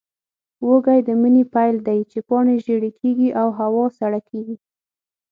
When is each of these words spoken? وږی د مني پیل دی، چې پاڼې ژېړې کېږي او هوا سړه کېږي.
وږی 0.67 0.99
د 1.07 1.09
مني 1.21 1.43
پیل 1.53 1.75
دی، 1.87 1.99
چې 2.11 2.19
پاڼې 2.27 2.55
ژېړې 2.65 2.91
کېږي 2.99 3.29
او 3.39 3.47
هوا 3.59 3.85
سړه 3.99 4.19
کېږي. 4.29 4.55